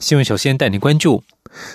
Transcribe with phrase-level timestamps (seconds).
[0.00, 0.24] 新闻。
[0.24, 1.24] 首先带您关注。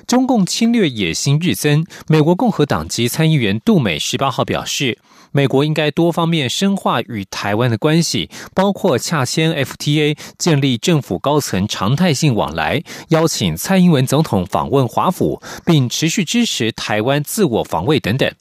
[0.07, 4.97] 中共侵略野心日增，美国共和党籍参议员杜美十八号表示，
[5.31, 18.31] 美国应该多方面深化与台湾的关系，包括洽签 FTA、建立政府高层常态性往来、邀请蔡英文总统访问华府，并持续支持台湾自我防卫等等。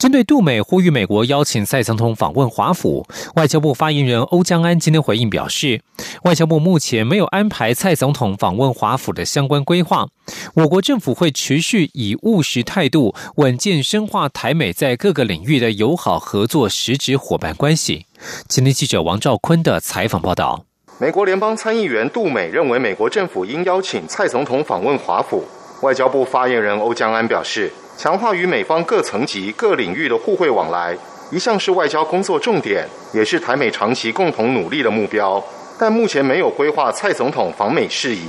[0.00, 5.82] 针对杜美呼吁美国邀请蔡总统访问华府，外交部发言人欧江安今天回应表示，
[6.22, 10.08] 外交部目前没有安排蔡总统访问华府的相关规划。
[10.54, 18.06] 我国政府会持续以务实态度，稳健深化台美在各个领域的友好合作实质伙伴关系。
[18.48, 20.64] 今天记者王兆坤的采访报道：
[20.98, 25.44] 美国联邦参议员杜美认为，美国政府应邀请蔡总统访问华府。
[25.82, 27.70] 外交部发言人欧江安表示。
[28.02, 30.96] 强化与美方各层级、各领域的互惠往来，
[31.30, 35.44] 一向是外交工作重点，也是台美长期共同努力的目标。
[35.78, 38.22] 但目前没有规划蔡总统访美事宜。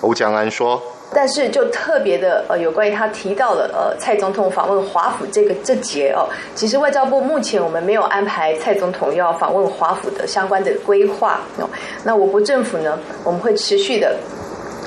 [0.00, 0.82] 欧江安说
[1.14, 11.70] ：“但是就特别的呃，有关于他提到了呃，蔡总统访问华府这个这节哦，其实外交部目前我们没有安排蔡总统要访问华府的相关的规划哦。
[12.02, 14.16] 那我国政府呢，我们会持续的。”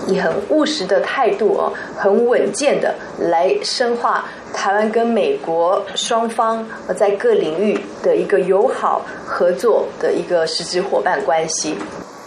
[0.08, 11.76] 以很务实的态度哦，很稳健的来深化台湾跟美国双方在各领域的一个友好合作的一个实质伙伴关系。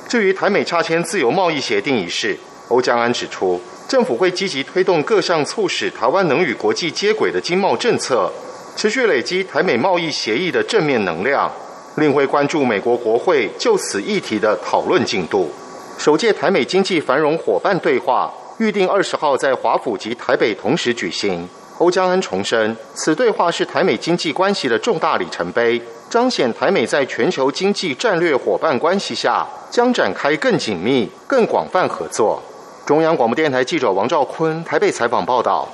[0.08, 2.36] 至于台美差签自由贸易协定一事，
[2.68, 8.32] 欧江安指出，政府会积极推动各项促使台湾能与国际接轨的经贸政策，
[8.74, 11.52] 持续累积台美贸易协议的正面能量，
[11.96, 15.50] 另会关注美国国会就此议题的讨论进度。
[15.98, 21.46] 首届台美经济繁荣伙伴对话预定二十号在华府及台北同时举行。
[21.78, 32.40] 欧江恩重申，此对话是台美经济关系的重大里程碑，彰显台美在全球经济战略伙伴关系下将展开更紧密、更广泛合作。
[32.86, 35.68] 中央广播电台记者王兆坤台北采访报道。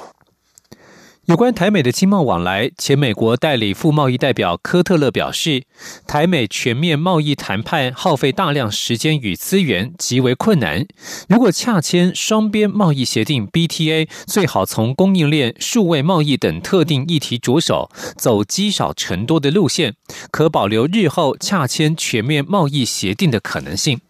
[1.26, 5.64] 有关台美的经贸往来，前美国代理副贸易代表科特勒表示，
[6.06, 10.86] 台美全面贸易谈判耗费大量时间与资源，极为困难。
[11.26, 19.94] 如果洽签双边贸易协定 （BTA），最好从供应链、数位贸易等特定议题着手，走积少成多的路线，
[20.30, 24.02] 可保留日后洽签全面贸易协定的可能性。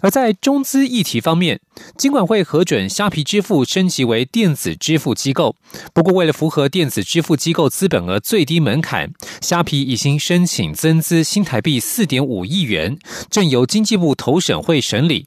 [0.00, 1.60] 而在中资议题方面，
[1.96, 5.56] 金管会核准虾皮支付升级为电子支付机构。
[5.92, 12.98] 不过，为了符合电子支付机构资本额最低门槛，虾皮已经申请增资新台币四点五亿元，
[13.30, 15.26] 正由经济部投审会审理。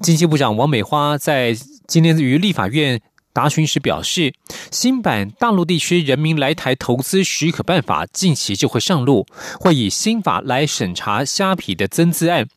[0.00, 1.56] 经济部长王美花在
[1.86, 3.00] 今天于立法院。
[3.36, 4.32] 答询时表示，
[4.70, 9.26] 新版大陆地区人民来台投资许可办法近期就会上路，
[9.60, 12.48] 会以新法来审查虾皮的增资案。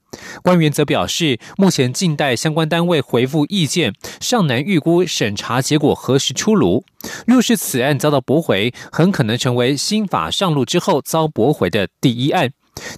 [0.41, 6.85] 官员则表示，目前静待相关单位回复意见，尚难预估审查结果何时出炉。
[7.27, 12.51] 若是此案遭到驳回，很可能成为新法上路之后遭驳回的第一案。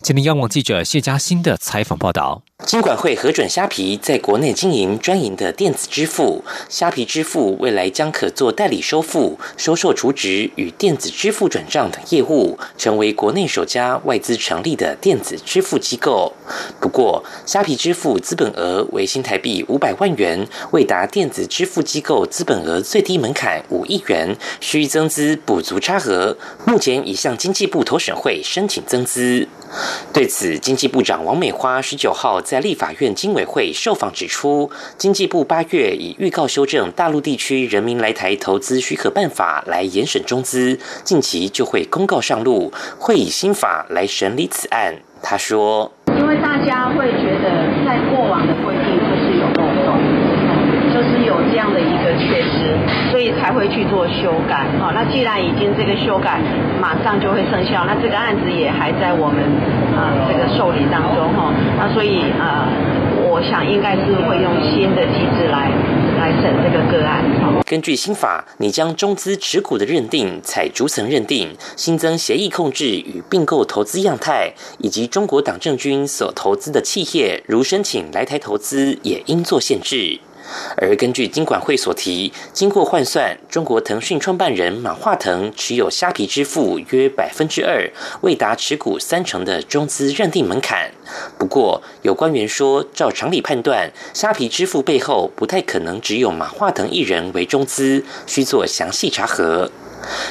[0.03, 2.43] 今天央网记者谢嘉欣的采访报道。
[2.63, 16.31] 金管会核准虾皮在国内经营专营的电子支付，虾皮支付未来将可做代理收付、收受储值与电子支付转账等业务，成为国内首家外资成立的电子支付机构。
[16.79, 26.37] 不过，虾皮支付资本额为新台币五百万元，未达电子支付机构资本额最低门槛五亿元，需增资补足差额。
[26.65, 29.47] 目前已向经济部投审会申请增资。
[30.13, 44.95] 对此，经济部长王美花十九号在立法院经委会受访指出，经济部八月以预告修正大陆地区人民来台投资许可办法来严审中资，近期就会公告上路，会以新法来审理此案。
[45.23, 50.01] 他说：“因为大家会觉得在过往的规定就是有漏洞，
[50.91, 52.75] 就是有这样的一个缺失，
[53.11, 54.67] 所以才会去做修改。
[54.79, 56.39] 好，那既然已经这个修改
[56.79, 59.41] 马上就会生效，那这个案子也还在我们
[59.97, 61.51] 啊这个受理当中哈。
[61.77, 62.69] 那所以啊，
[63.27, 65.71] 我想应该是会用新的机制来
[66.19, 67.25] 来审这个个案。
[67.65, 80.19] 根据新法，你将中资持股的认定采逐层认定，新增协议控制与并购投资样态，以及中国党政军所投资的企业，如申请来台投资，也应做限制。
[80.77, 87.89] 而根据金管会所提，经过换算，中国腾讯创办人马化腾持有虾皮支付约百分之二，
[88.21, 90.91] 未达持股三成的中资认定门槛。
[91.37, 99.69] 不过，有官员说，照常理判断，虾皮支付背后不太可能只有马化腾一人为中资，需做详细查核。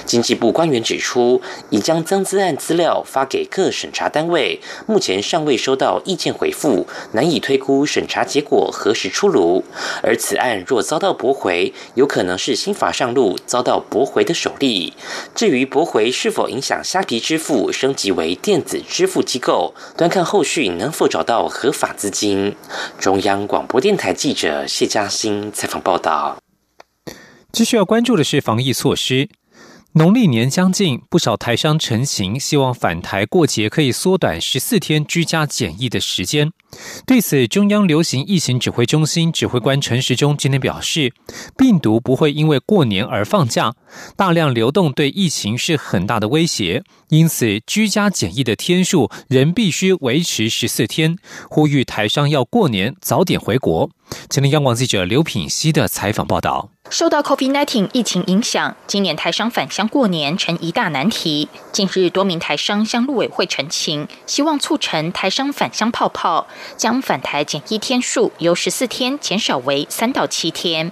[0.04, 1.40] 经济部官员指出，
[1.70, 9.64] 已将增资案资料发给各审查单位，目前尚未收到意见回复，难以推估审查结果何时出炉。
[10.02, 14.94] 而此案若遭到驳回，有可能是新法上路遭到驳回的首例。
[15.34, 22.54] 至于驳回是否影响虾皮支付升级为电子支付机构，端看后续能否找到合法资金。
[22.98, 26.36] 中央广播电台记者谢嘉欣采访报道。
[27.52, 29.28] 继续要关注的是防疫措施。
[29.94, 36.52] 农历年将近，不少台商成行，希望返台过节可以缩短十四天居家检疫的时间。
[37.04, 41.12] 对此，中央流行疫情指挥中心指挥官陈时中今天表示，
[41.58, 43.74] 病毒不会因为过年而放假，
[44.14, 51.16] 大量流动对疫情是很大的威胁，因此居家检疫的天数仍必须维持十四天。
[51.48, 53.90] 呼吁台商要过年早点回国。
[54.28, 56.70] 今天央广记者刘品熙的采访报道。
[56.88, 61.48] 受到 COVID-19 疫情影响，今年台商返乡过年成一大难题。
[61.70, 70.90] 近日，多名台商向陆委会陈情，希望促成台商返乡泡泡，将返台检疫天数由十四天减少为三到七天。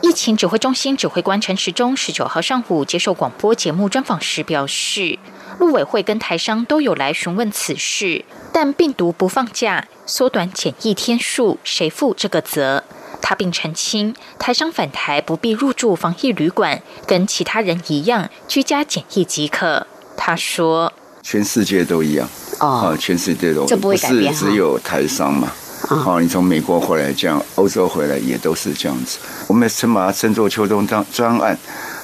[0.00, 5.18] 疫情指挥中心指挥官陈时中十九号上午接受广播节目专访时表示，
[5.58, 12.84] 陆委会跟台商都有来询问此事，但病毒不放假，缩短检疫天数，谁负这个责？
[13.20, 19.86] 他并澄清，台商返台不必入住防疫旅馆，跟其他人一样居家检疫即可。
[20.16, 22.28] 他说：“全世界都一样
[22.60, 25.52] 哦，全世界都这不会改变只有台商嘛？
[25.90, 29.18] 哦，你从美国回来这样，欧洲回来也都是这样子。
[29.46, 31.58] 我们称把它称作秋冬专专案，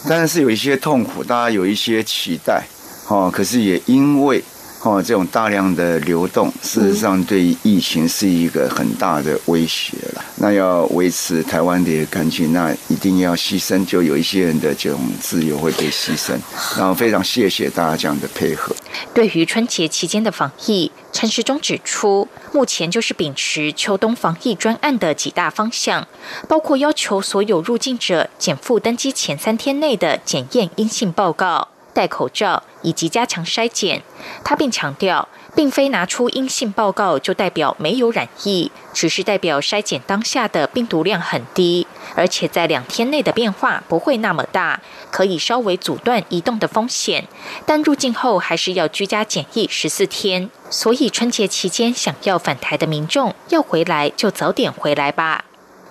[0.08, 2.64] 当然是有一些痛苦，大家有一些期待，
[3.08, 4.42] 哦，可是也因为。
[4.86, 10.22] 哦，这种大量的流动，事实上对疫情是一个很大的威胁了。
[10.36, 16.38] 那要维持台湾的干净，那一定要牺牲，就有一些人的这种自由会被牺牲。
[16.76, 18.76] 然后非常谢谢大家这样的配合。
[19.14, 26.06] 对于春节期间的防疫，陈时中指出，目前就是秉持秋冬防疫专案的几大方向，
[26.46, 31.68] 包括要求所有入境者减负登机前三天内的检验阴性报告。
[31.94, 34.02] 戴口罩以及加强筛检，
[34.44, 44.80] 他并强调，并非拿出阴性报告就代表没有染疫，只是代表筛检当下的病毒量很低，而且在两天内的变化不会那么大，
[45.10, 47.26] 可以稍微阻断移动的风险。
[47.64, 55.44] 但入境后还是要居家检疫十四天，所以春节期间想要返台的民众要回来就早点回来吧。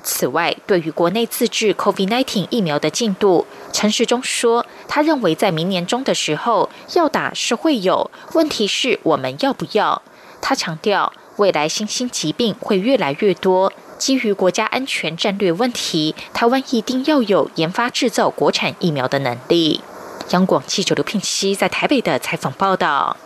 [0.05, 4.65] 此外，对于国内自制 COVID-19 疫苗的进度，陈时中说，
[4.95, 10.03] 他认为在明年中的时候要打是会有，问题是我们要不要。
[10.39, 19.81] 他强调，未来新兴疾病会越来越多，基于国家安全战略问题，台湾一定要有研发制造国产疫苗的能力。
[20.29, 23.17] 央广记者刘聘熙在台北的采访报道。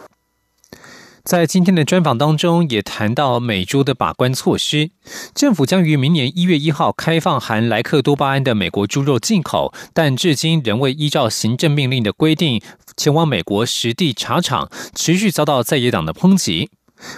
[1.28, 4.92] 在今天的专访当中，也谈到美猪的把关措施。
[5.36, 12.62] 政府将于明年一月一号开放含莱克多巴胺的美国猪肉进口，但至今仍未依照行政命令的规定
[12.96, 16.70] 前往美国实地查厂，持续遭到在野党的抨击。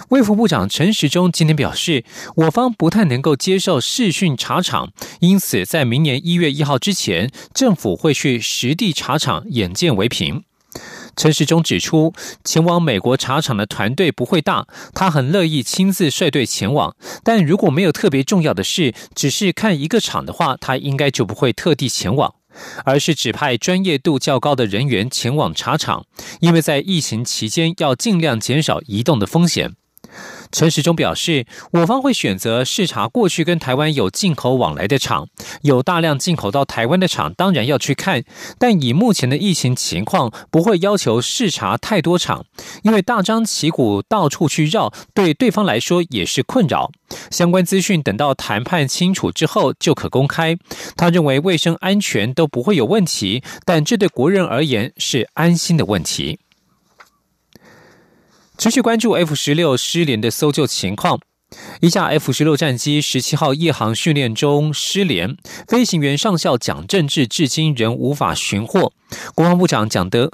[0.08, 4.90] 卫福部长陈时中今天表示，我方不太能够接受视讯查厂，
[5.20, 10.42] 因此在明年一月一号之前，政府会去实地查厂，眼见为凭。
[11.16, 12.12] 陈时中指出，
[12.44, 16.94] 前往美国茶厂的团队不会大，他很乐意亲自率队前往。
[17.22, 22.34] 但如果没有特别重要的事，只是看一个厂的话，他应该就不会特地前往，
[22.84, 26.04] 而是指派专业度较高的人员前往茶厂，
[26.40, 29.74] 因为在疫情期间要尽量减少移动的风险。
[30.52, 35.28] 陈时中表示，我方会选择视察过去跟台湾有进口往来的厂，
[35.62, 38.24] 有大量进口到台湾的厂，当然要去看。
[38.58, 42.44] 但以目前的疫情情况，不会要求视察太多厂，
[42.82, 46.90] 因为大张旗鼓到处去绕，对对方来说也是困扰。
[47.30, 50.56] 相关资讯等到谈判清楚之后就可公开。
[50.96, 56.38] 他认为卫生安全都不会有问题，但这对国人而言是安心的问题。
[58.60, 61.18] 持续关注 F 十六失联的搜救情况。
[61.80, 65.34] 一架 F 十六战机十七号夜航训练中失联，
[65.66, 68.92] 飞行员上校蒋正志至今仍无法寻获。
[69.34, 70.30] 国防部长蒋德。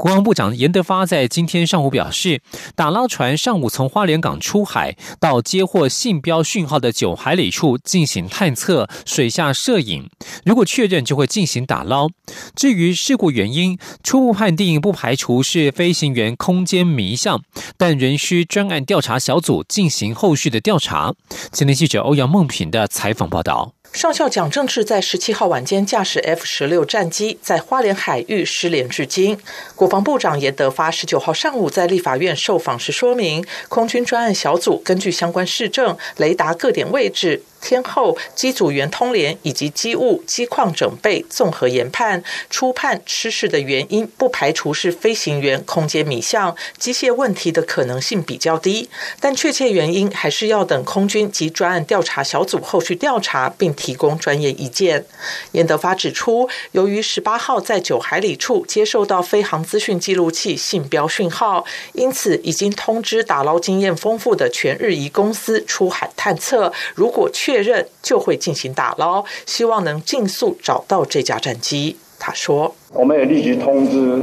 [0.00, 2.40] 国防部长严德发在今天上午表示，
[2.74, 10.08] 打捞船上午从花莲港出海，到接获信标讯号的九海里处进行探测、水下摄影。
[10.42, 12.08] 如果确认，就会进行打捞。
[12.56, 17.42] 至于事故原因，初步判定不排除是飞行员空间迷向，
[17.76, 21.12] 但仍需专案调查小组进行后续的调查。
[21.52, 23.74] 今天记者欧阳梦平的采访报道。
[23.92, 29.36] 上校蒋正志在十七号晚间驾驶 F 十六战机在花莲海域失联至今。
[29.74, 37.42] 国防部长严德发十九号上午在立法院受访时说明，空军专案小组根据相关市政、雷达各点位置。
[37.60, 48.88] 天后机组员通联以及机务机况整备综合研判，初判失事的原因不排除是飞行员空间迷向，机械问题的可能性比较低，
[49.20, 55.04] 但确切原因还是要等空军及专案调查小组后续调查并提供专业意见。
[55.52, 71.96] 严德发指出，由于十八号在九海里处接受到飞航资讯记录器信标讯号，因此已经通知打捞经验丰富的全日仪公司出海探测，如果确确认就会进行打捞，希望能尽速找到这架战机。
[72.16, 74.22] 他说：“我们也立即通知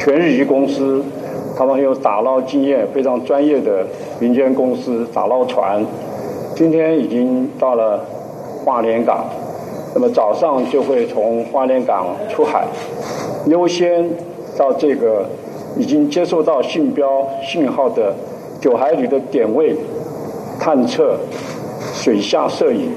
[0.00, 1.04] 全日籍公司，
[1.54, 3.86] 他们有打捞经验、非常专业的
[4.18, 5.84] 民间公司打捞船，
[6.56, 8.02] 今天已经到了
[8.64, 9.26] 花莲港，
[9.94, 12.66] 那么早上就会从花莲港出海，
[13.48, 14.08] 优先
[14.56, 15.28] 到这个
[15.76, 18.14] 已经接收到信标信号的
[18.58, 19.76] 九海里的点位
[20.58, 21.18] 探测。”
[22.02, 22.90] 水下摄影，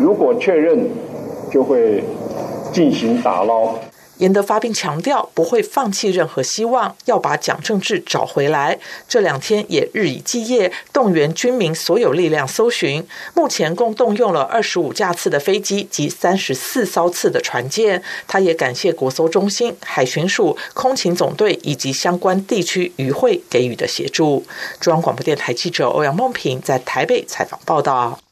[0.00, 0.88] 如果确认，
[1.50, 2.02] 就会
[2.72, 3.74] 进行打捞。
[4.24, 8.78] 严德发并强调，不会放弃任何希望，要把蒋正治找回来。
[9.06, 13.06] 这两天也日以继夜，动员军民所有力量搜寻。
[13.34, 18.02] 目前共动用了二十五架次的飞机及三十四艘次的船舰。
[18.26, 24.46] 他也感谢国搜中心、海巡署、空勤总队以及相关地区渔会给予的协助。
[24.80, 28.23] 中央广播电台记者欧阳梦平在台北采访报道。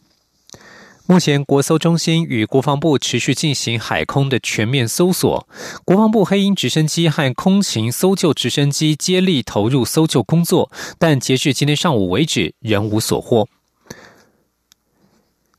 [1.07, 5.49] 目前，国搜中心与国防部持续进行海空的全面搜索。
[5.85, 13.49] 国防部黑鹰直升机和空勤搜救直升机接力投入搜救工作，但截至今天上午为止，仍无所获。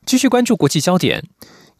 [0.06, 1.22] 继续关注国际焦点。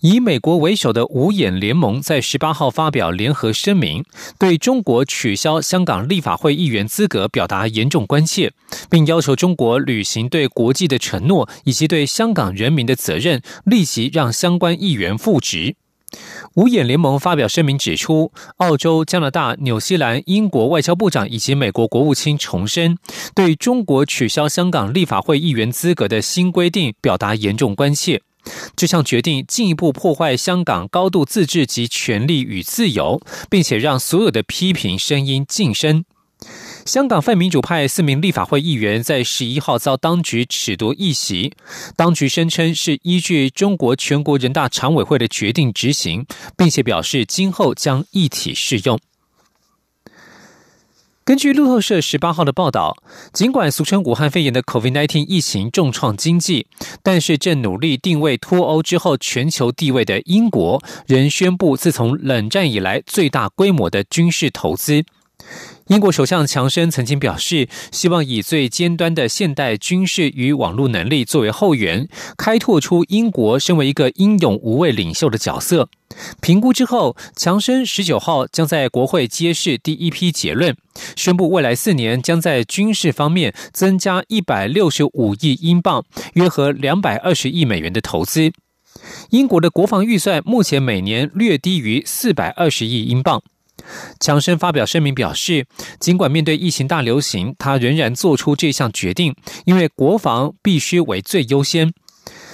[0.05, 4.05] 以美国为首的五眼联盟在十八号发表联合声明，
[4.39, 8.53] 对中国取消香港立法会议员资格表达严重关切，
[8.91, 15.75] 并要求中国履行对国际的承诺以及对香港人民的责任，立即让相关议员复职。
[16.57, 22.99] 五眼联盟发表声明指出，澳洲、加拿大、纽西兰、英国外交部长以及美国国务卿重申，
[23.35, 28.21] 对中国取消香港立法会议员资格的新规定表达严重关切。
[28.77, 36.05] 这项决定进一步破坏香港高度自治及权利与自由，并且让所有的批评声音晋升。
[36.85, 41.55] 香港泛民主派四名立法会议员在十一号遭当局褫夺议席，
[41.97, 49.01] 当局声称是依据中国全国人大常委会的决定执行，并且表示今后将一体适用。
[51.27, 52.99] 根据路透社十八号的报道，
[53.33, 56.67] 尽管俗称武汉肺炎的 COVID-19 疫情重创经济，
[57.03, 65.03] 但是正努力定位脱欧之后全球地位的英国，仍宣布自从冷战以来最大规模的军事投资。
[65.89, 75.91] 英国首相强生曾经表示，希望以最尖端的现代军事与网络能力作为后援，开拓出英国身为一个英勇无畏领袖的角色。
[76.41, 80.75] 评估之后，强生十九号将在国会揭示第一批结论，
[81.17, 88.51] 宣布未来四年将在军事方面增加一百六十五亿英镑，约合两百二十亿美元的投资。
[89.31, 93.43] 英国的国防预算目前每年略低于四百二十亿英镑。
[94.21, 95.67] 强生发表声明表示，
[96.01, 101.93] 尽管面对疫情大流行，他仍然做出这项决定，因为国防必须为最优先。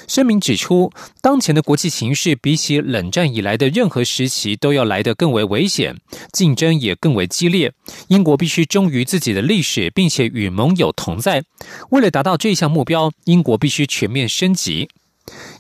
[0.08, 0.90] 声明指出，
[1.22, 5.96] 当前的国际形势比起冷战以来的任何时期都要来得更为危险，
[6.32, 7.72] 竞争也更为激烈。
[8.08, 11.44] 英国必须忠于自己的历史，并且与盟友同在。
[11.90, 14.88] 为了达到这项目标，英国必须全面升级。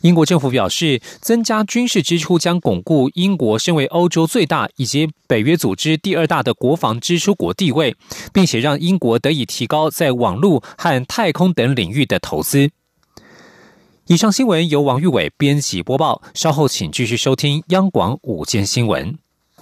[0.02, 7.94] 英国政府表示，增加军事支出将巩固英国身为欧洲最大以及北约组织第二大的国防支出国地位，
[8.32, 12.70] 并且让英国得以提高在网络和太空等领域的投资。
[14.06, 19.16] 以上新闻由王玉伟编辑播报，稍后请继续收听央广午间新闻。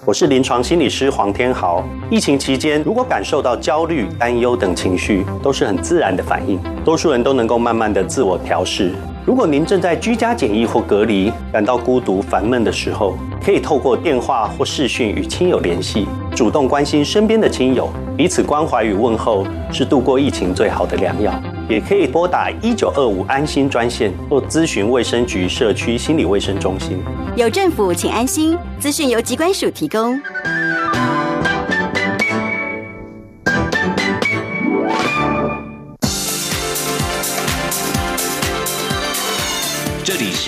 [0.05, 1.85] 我是临床心理师黄天豪。
[2.09, 8.95] 疫情期间，如果感受到焦虑、担忧等情绪，都是很自然的反应，多数人都能够慢慢的自我调试。
[9.29, 16.07] 如果您正在居家检疫或隔离，感到孤独、烦闷的时候，可以透过电话或视讯与亲友联系。
[16.35, 21.31] 主动关心身边的亲友，彼此关怀与问候是度过疫情最好的良药。
[21.69, 26.99] 也可以拨打一九二五安心专线或咨询卫生局社区心理卫生中心。
[27.37, 28.57] 有政府，请安心。
[28.79, 30.19] 资讯由机关署提供。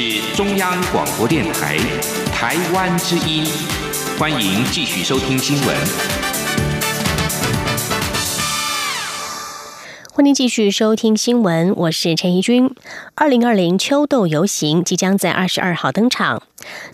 [0.03, 1.77] 是中央广播电台
[2.33, 3.45] 台湾之音，
[4.19, 5.77] 欢迎继续收听新闻。
[10.11, 12.75] 欢迎继续收听新闻，我是陈怡君。
[13.15, 16.45] 二零二零秋豆游行即将在二十二号登场。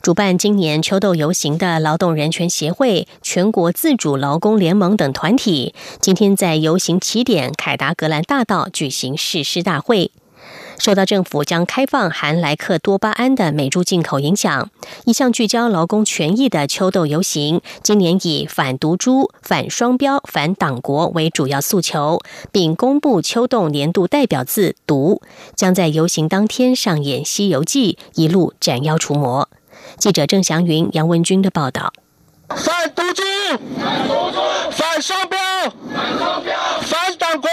[0.03, 10.11] 主办今年秋豆游行的劳动人权协会、全国自主劳工联盟等团体，今天在游行起点凯达格兰大道举行誓师大会。
[10.79, 14.71] 受到政府将开放含莱克多巴胺的美猪进口影响，
[15.05, 22.21] 一项聚焦劳工权益的秋豆游行，今年以反毒猪、反双标、反党国为主要诉求，
[22.53, 25.23] 并公布秋豆年度代表字“毒”，
[25.57, 29.49] 将在游行当天上演《西游记》，一路斩妖除魔。
[29.99, 31.93] 记者郑祥云、杨文军的报道。
[32.49, 33.23] 反毒猪，
[33.77, 34.39] 反毒猪，
[34.71, 35.39] 反双标，
[35.91, 36.57] 反双标
[37.39, 37.49] 国，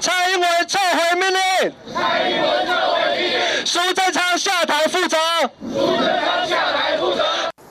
[0.00, 1.72] 蔡英文撤回命令，
[3.64, 5.16] 苏贞昌下台负责。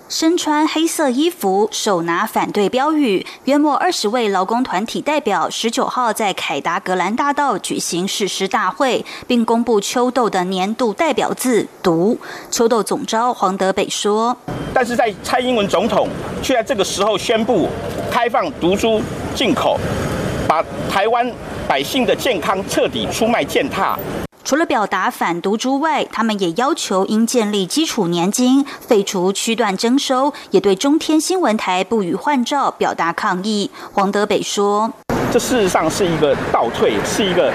[0.09, 12.17] 身穿黑色衣服，手拿反对标语，约莫二十位劳工团体代表，十九号在凯达格兰大道举行誓师大会，并公布秋豆的年度代表字“毒”。
[12.51, 14.37] 秋豆总召黄德北说
[14.71, 16.07] ：“但是在蔡英文总统
[16.43, 17.67] 却在这个时候宣布
[18.11, 19.01] 开放毒株
[19.35, 19.79] 进口，
[20.47, 21.29] 把台湾
[21.67, 23.97] 百姓的健康彻底出卖践踏。”
[24.43, 33.71] 除了表达反毒株外，他们也要求应建立基础年金、废除区段征收，也对中天新闻台不予换照表达抗议。
[33.93, 34.91] 黄德北说
[35.31, 37.51] ：“这事实上是一个倒退，是一个。”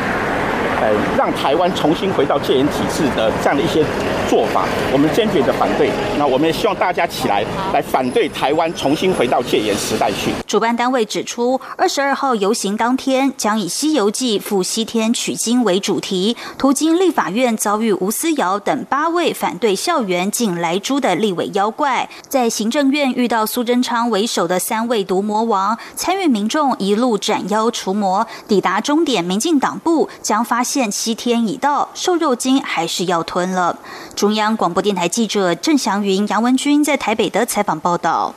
[0.81, 3.85] 呃，让台湾重新回到戒严体制的这样的一些
[4.29, 5.91] 做法，我们坚决的反对。
[6.17, 10.31] 那我们也希望大家起来，来反对台湾重新回到戒严时代去。
[10.47, 30.59] 主办单位指出，二十二号游行当天将以《西游记》赴西天取经为主题，途经立法院遭遇吴思瑶等八位反对校园进来猪的立委妖怪，在行政院遇到苏贞昌为首的三位毒魔王，参与民众一路斩妖除魔，抵达终点，民进党部将发。
[30.69, 33.79] 现西天已到，瘦肉精还是要吞了。
[34.19, 38.35] 中央广播电台记者郑祥云、杨文君在台北的采访报道。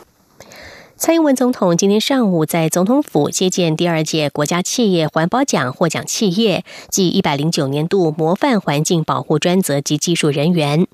[1.01, 10.85] 蔡英文总统今天上午在总统府接见第二届国家企业环保奖获奖企业暨一百零九年度模范环境保护专责及技术人员。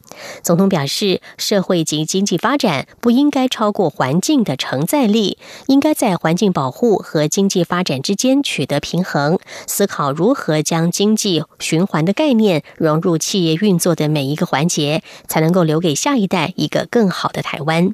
[0.42, 17.94] 总统表示，社会及经济发展不应该超过环境的承载力，应该在环境保护和经济发展之间取得平衡，思考如何将经济循环的概念融入企业运作的每一个环节，才能够留给下一代一个更好的台湾。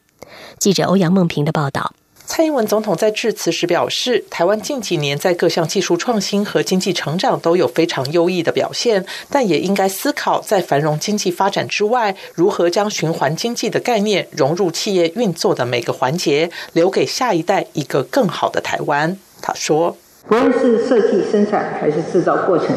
[0.60, 1.94] 记者欧阳梦平的报道。
[2.26, 19.16] 蔡英文总统在致辞时表示，台湾近几年在各项技术创新和经济成长都有非常优异的表现，但也应该思考在繁荣经济发展之外，如何将循环经济的概念融入企业运作的每个环节，留给下一代一个更好的台湾。
[19.42, 22.70] 他说：“不论是设计、生产还是制造过程，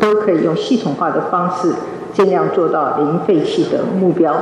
[0.00, 1.74] 都可以用系统化的方式，
[2.14, 4.34] 尽量做到零废弃的目标，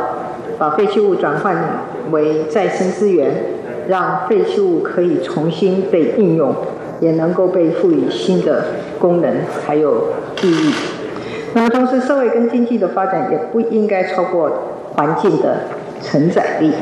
[0.57, 3.45] 把废弃物转换为再生资源。”
[3.89, 6.55] 让废弃物可以重新被应用，
[7.01, 8.65] 也能够被赋予新的
[8.99, 9.33] 功能
[9.67, 10.09] 还有
[10.43, 10.73] 意义。
[11.55, 14.51] 那么，同时社会跟经济的发展也不应该超过
[14.95, 15.61] 环境的
[16.03, 16.73] 承载力。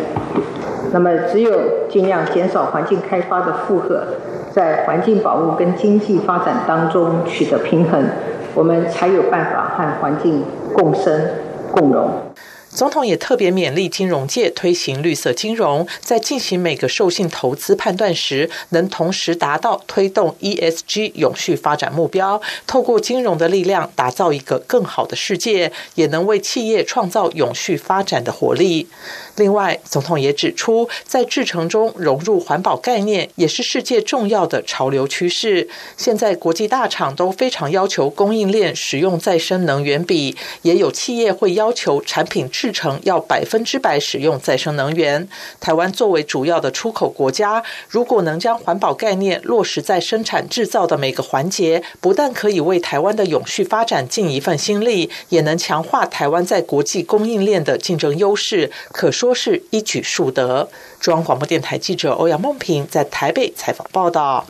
[0.92, 1.52] 那么，只有
[1.88, 4.02] 尽量减少环境开发的负荷，
[4.50, 8.02] 在环境保护跟经济发展当中取得平衡，
[8.54, 11.20] 我们才有办法和环境共生
[11.70, 12.10] 共荣。
[12.74, 28.88] 总统也特别勉励金融界推行绿色金融，在进行每个授信投资判断时，能同时达到推动 ESG 永续发展目标，透过金融的力量打造一个更好的世界，也能为企业创造永续发展的活力。
[29.36, 35.66] 另外，总统也指出，在制程中融入环保概念，也是世界重要的潮流趋势。
[35.96, 45.26] 现在国际大厂都非常要求供应链使用再生能源比，也有企业会要求产品制成要百分之百使用再生能源。
[45.58, 58.70] 台湾作为主要的出口国家，如果能将环保概念落实在生产制造的每个环节，不但可以为台湾的永续发展尽一份心力，也能强化台湾在国际供应链的竞争优势。
[58.92, 59.10] 可。
[59.22, 60.68] 说是一举数得。
[60.98, 64.46] 中央广播电台记者欧阳梦平在台北采访报道。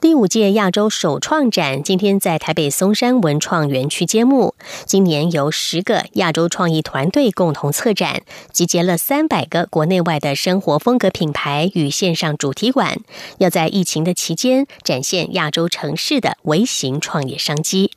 [0.00, 4.56] 第五届亚洲首创展今天在台北松山文创园区揭幕。
[4.86, 12.98] 今年由十个亚洲创意团队共同策展，集结了三百个国内外的生活风格品牌与线上主题馆，
[13.38, 17.92] 要在疫情的期间展现亚洲城市的微型创业商机。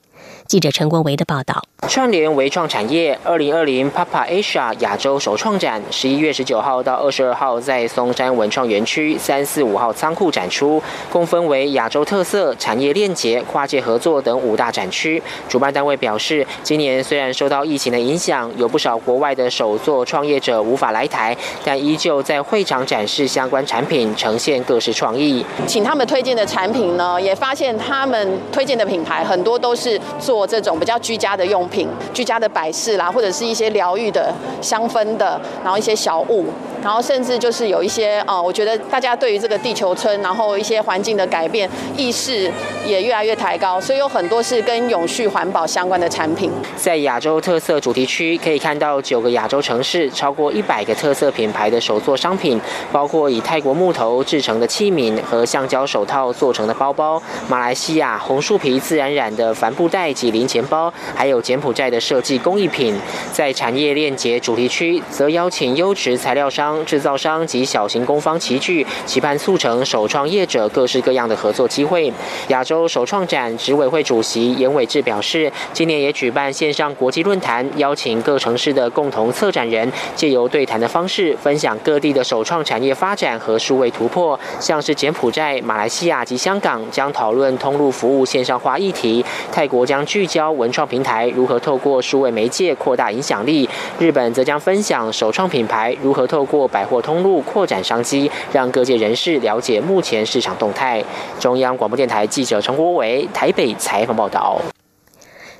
[0.45, 15.21] 记者陈国维的报道：串联微创产业，二零二零 Papa Asia 亚洲首创展，十一月十九号到二十二号在松山文创园区三四五号仓库展出，共分为亚洲特色、产业链结、跨界合作等五大展区。
[15.47, 25.43] 主办单位表示，今年虽然受到疫情的影响，有不少国外的首座创业者无法来台，但依旧在会场展示相关产品，呈现各式创意。
[25.65, 29.99] 请他们推荐的产品呢，也发现他们推荐的品牌很多都是。
[30.19, 36.45] 做这种比较居家的用品、居家的摆饰啦，或者是一些疗愈的香氛的，然后一些小物，
[36.81, 42.49] 然后甚至就是有一些啊，我觉得大家对于这个地球村，然后一些环境的改变意识
[42.85, 46.49] 也越来越抬高，所以有很多是跟永续环保相关的产品。
[46.77, 52.59] 在亚洲特色主题区，可以看到九个亚洲城市超过一百个特色品牌的手作商品，
[52.93, 60.29] 包括以泰国木头制成的器皿和橡胶手套做成的包包，马来西亚红树皮自然染的帆布袋及。
[60.29, 62.95] 零钱包，还有柬柬埔寨的设计工艺品，
[63.33, 72.13] 在产业链节主题区，则邀请优质材料商、制造商及小型工坊齐聚，期盼促成首创业者各式各样的合作机会。
[72.47, 84.39] 亚洲首创展执委会主席严伟志表示，今年也举办线上国际论坛，邀请各城市的共同策展人，借由对谈的方式，分享各地的首创产业发展和数位突破。
[84.61, 89.99] 像是柬埔寨、马来西亚及香港将讨论通路服务线上化议题，泰国将。
[90.05, 101.03] 聚焦文创平台如何透过数位媒介扩大影响力，日本则将分享首创品牌如何透过百货通路扩展商机，让各界人士了解目前市场动态。
[101.39, 104.61] 中央广播电台记者陈国伟台北采访报道。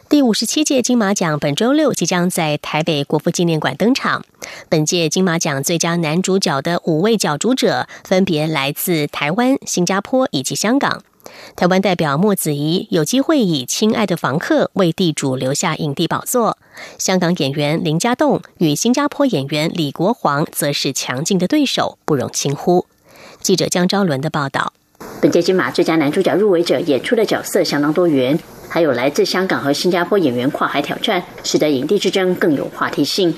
[0.08, 4.24] 第五十七届金马奖本周六即将在台北国父纪念馆登场。
[4.68, 11.04] 本届金马奖最佳男主角的五位角逐者分别来自台湾、新加坡以及香港。
[11.56, 16.58] 台湾代表莫子仪有机会以《亲爱的房客》为地主留下影帝宝座，
[16.98, 22.86] 香港演员林家栋与新加坡演员李国煌则是强劲的对手，不容轻忽。
[23.42, 24.74] 记者江昭伦的报道。
[25.22, 28.38] 本届金马最佳男主角入围者演出的角色相当多元，
[28.70, 33.30] 还有来自香港和新加坡演员跨海挑战，使得影帝之争更有话题性。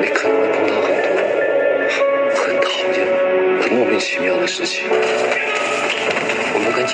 [0.00, 1.20] 你可能会碰到很多
[2.34, 4.84] 很讨厌、很莫名其妙的事情。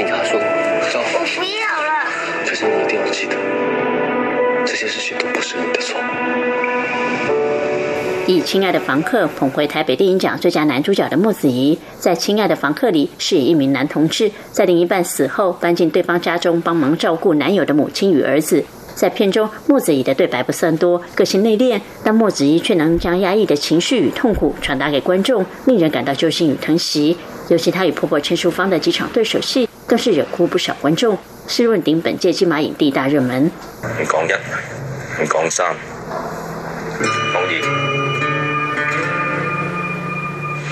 [0.03, 0.45] 警察说：“我
[1.37, 2.11] 不要了。”
[2.45, 3.37] 可是你一定要记得，
[4.67, 5.97] 这些事情都不是你的错。
[8.27, 18.65] 以《亲爱的房客》捧回台北电影奖最佳男主角的莫子仪，在《亲爱的房客》里饰演一名男同志，在另一半死后搬进对方家中帮忙照顾男友的母亲与儿子。
[18.97, 27.17] 在片中，莫子仪的对白不算多，个性内敛，但莫子仪却能将压抑的情绪与痛苦传达给观众，令人感到揪心与疼惜。
[27.49, 29.69] 尤其她与婆婆陈淑芳的几场对手戏。
[29.93, 33.45] 更是惹哭不少观众，是问鼎本届金马影帝大热门。
[33.45, 33.51] 唔
[34.11, 35.67] 讲一，唔讲三，
[37.35, 37.53] 讲二，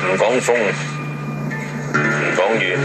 [0.07, 0.57] 唔讲风，
[1.93, 2.79] 唔讲雨，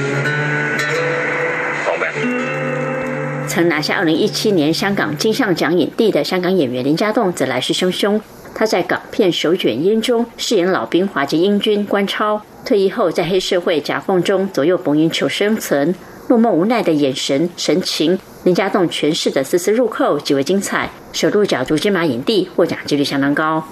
[1.85, 3.47] 讲命。
[3.47, 8.19] 曾拿下二零一七年香港金像奖影帝的香港演员林家栋则来势汹汹。
[8.53, 15.95] 他在港片《手卷烟》中饰演老兵华籍英军关超，退役后在黑社会夹缝中左右逢源求生存。
[16.27, 20.89] 落寞无奈的眼神神情，林家栋诠释的丝丝入扣，极为精彩。
[21.13, 23.63] 首度角逐金马影帝，获奖几率相当高。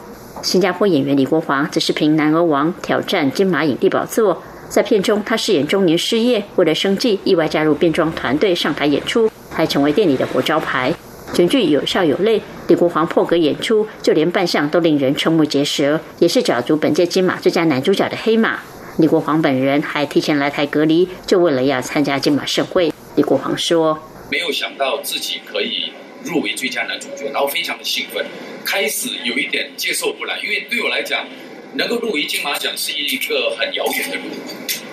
[0.44, 4.44] 新加坡演员李国华则是凭《男儿王》挑战金马影帝宝座。
[4.70, 10.94] 在片中，他饰演中年失业，为了生计，意外加入变装团队上台演出，还成为店里的活招牌。
[11.34, 18.60] 全剧有笑有泪，李国华破格演出，就连扮相都令人瞠目结舌，也是角逐本届金马最佳男主角的黑马。
[18.98, 22.94] 李国煌本人还提前来台隔离，就为了要参加金马盛会。
[23.16, 25.92] 李国煌说：“没有想到自己可以
[26.24, 28.24] 入围最佳男主角，然后非常的兴奋。
[28.64, 31.28] 开始有一点接受不来，因为对我来讲，
[31.74, 34.24] 能够入围金马奖是一个很遥远的路。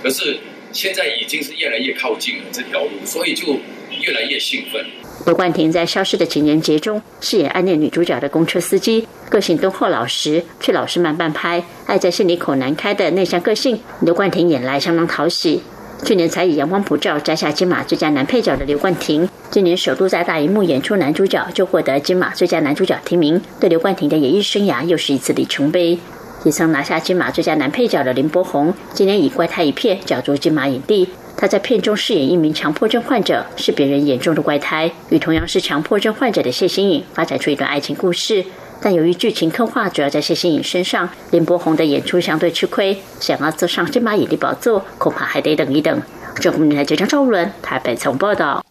[0.02, 0.38] 可是
[0.72, 3.58] 现在已经是越来越靠近了这条路，所以就
[4.00, 4.82] 越来越兴奋。”
[5.26, 15.62] 刘冠廷在《消失的情人节》中饰演暗恋女主角的公车司机，个性敦厚老实，却老是慢半拍，爱在心里口难开的内向个性，刘冠廷演来相当讨喜。
[16.02, 25.98] 去年才以《阳光普照》摘下金马最佳男配角的刘冠廷，今年首度在大荧幕演出男主角，就获得金马最佳男主角提名，对刘冠廷的演艺生涯又是一次里程碑。
[26.42, 31.06] 也曾拿下金马最佳男配角的林柏宏，今年以《怪胎一片》角逐金马影帝。
[31.40, 38.44] 他在片中饰演一名强迫症患者，是别人眼中的怪胎，与同样是强迫症患者的谢欣颖发展出一段爱情故事。
[38.82, 46.02] 但由于剧情刻画主要在谢欣颖身上，林柏宏的演出相对吃亏，想要坐上金马影帝宝座，恐怕还得等一等。
[46.34, 48.62] 中国台记者赵伦台北曾报道。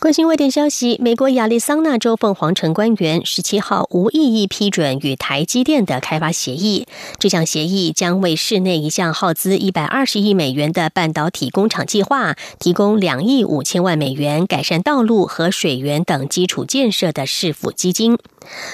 [0.00, 6.86] 关心外电消息，美国亚利桑那州凤凰城官员十七号无异议批准与台积电的开发协议。
[7.18, 18.16] 这项协议将为市内一项耗资一百二十亿美元的半导体工厂计划提供两亿五千万美元，改善道路和水源等基础建设的市府基金。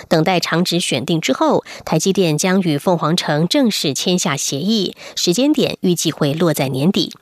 [0.09, 7.13] 等待厂址选定之后，台积电将与凤凰城正式签下协议，时间点预计会落在年底。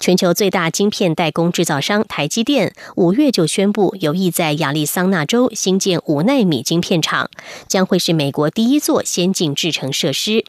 [0.00, 7.30] 全球最大晶片代工制造商台积电五月就宣布有意在亚利桑那州新建五纳米晶片厂，
[7.68, 10.44] 将会是美国第一座先进制程设施。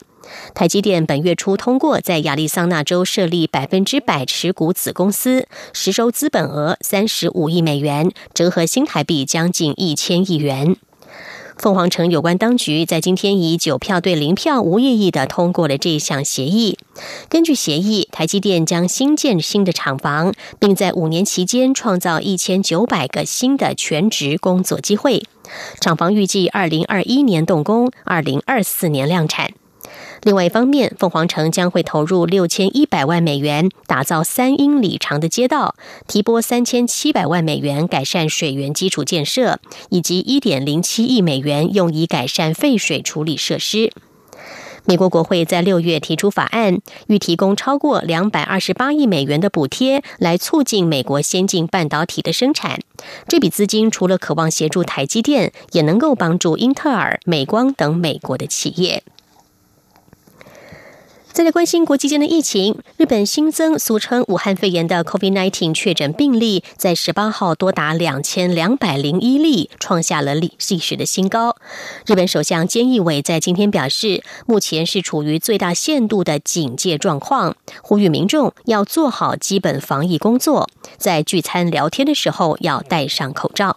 [0.55, 10.75] 台积电本月初通过在亚利桑那州设立百分之百持股子公司，实收资本额三十五亿美元，折合新台币将近一千亿元。
[11.57, 16.77] 凤凰城有关当局在今天以九票对零票无异议的通过了这项协议。
[17.29, 25.23] 根据协议，台积电将新建新的厂房，并在五年期间创造一千九百个新的全职工作机会。
[25.79, 29.51] 厂房预计二零二一年动工，二零二四年量产。
[30.25, 35.75] 另外一方面，凤凰城将会投入六千一百万美元打造三英里长的街道，
[36.07, 39.59] 提拨三千七百万美元改善水源基础建设，
[39.89, 43.93] 以及一点零七亿美元用以改善废水处理设施。
[44.85, 52.79] 美国国会在六月提出法案，欲提供超过两百二十八亿美元的补贴，来促进美国先进半导体的生产。
[53.27, 59.03] 这笔资金除了渴望协助台积电，也能够帮助英特尔、美光等美国的企业。
[61.35, 71.57] 再来关心国际间的疫情，日本新增俗称武汉肺炎的 COVID-19 确诊病例，在十八号多达两千两百零一例，创下了历历史的新高。
[72.05, 83.75] 日本首相菅义伟在今天表示，目前是处于最大限度的警戒状况，呼吁民众要做好基本防疫工作，在聚餐聊天的时候要戴上口罩。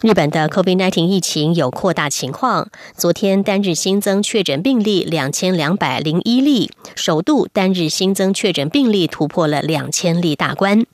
[0.00, 2.68] 日本的 COVID-19 疫情有扩大情况。
[2.96, 10.84] 昨天单日新增确诊病例两千两百零一例，首度单日新增确诊病例突破了两千例大关。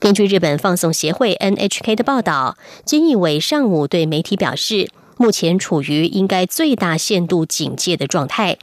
[0.00, 8.58] 根据日本放送协会 NHK 的报道，菅义伟上午对媒体表示，目前处于应该最大限度警戒的状态。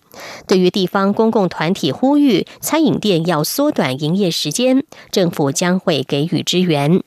[0.45, 7.01] 对于地方公共团体呼吁餐饮店要缩短营业时间，政府将会给予支援。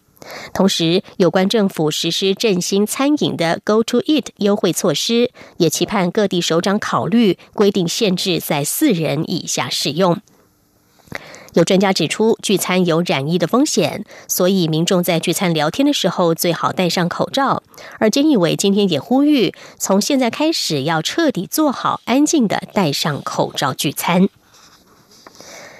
[0.53, 10.21] 同时，有关政府实施振兴餐饮的 “Go to Eat” 优惠措施，也期盼各地首长考虑规定限制在四人以下使用。
[11.53, 17.63] 有专家指出，聚餐有染疫的风险，所以民众在聚餐聊天的时候最好戴上口罩。
[18.01, 24.29] 而菅义伟今天也呼吁，从现在开始要彻底做好安静的戴上口罩聚餐。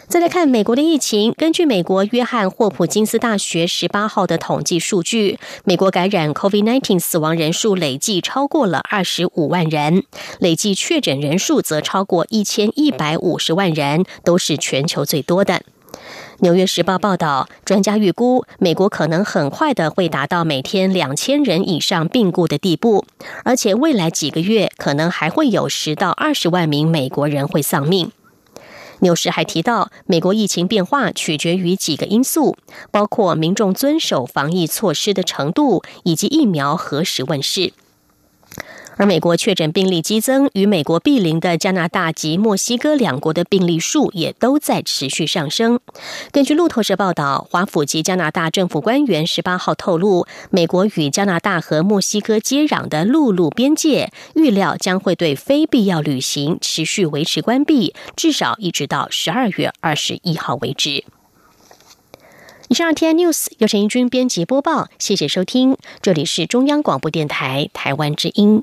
[0.07, 10.05] 再来看美国的疫情，根据美国约翰霍普金斯大学十八号的统计数据，美国感染 COVID-19 死亡人数累计超过了二十五万人，
[10.39, 15.63] 累计确诊人数则超过一千一百五十万人，都是全球最多的。
[16.41, 23.07] 纽约时报报道，专家预估，美国可能很快的会达到每天两千人以上病故的地步，
[23.45, 28.13] 而且未来几个月可能还会有十到二十万名美国人会丧命。
[29.05, 32.57] 纽时还提到，美国疫情变化取决于几个因素，
[32.91, 37.75] 包括民众遵守防疫措施的程度以及疫苗何时问世。
[38.97, 45.81] 而美国确诊病例激增，与美国毗邻的加拿大及墨西哥两国的病例数也都在持续上升。
[46.31, 61.05] 根据路透社报道，华府及加拿大政府官员十八号透露，美国与加拿大和墨西哥接壤的陆路边界预料将会对非必要旅行持续维持关闭，至少一直到十二月二十一号为止。
[62.69, 68.63] 以上 T N News 由陈英军编辑播报，谢谢收听，这里是中央广播电台台湾之音。